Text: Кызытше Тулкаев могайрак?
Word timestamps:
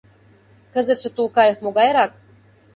Кызытше 0.73 1.09
Тулкаев 1.15 1.57
могайрак? 1.65 2.11